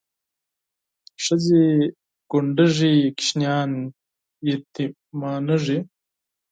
ښځې 1.23 1.65
کونډېږي 2.31 2.95
ماشومان 3.09 3.69
یتیمانېږي 4.51 5.77